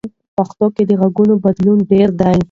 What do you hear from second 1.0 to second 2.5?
غږونو بدلون ډېر دی.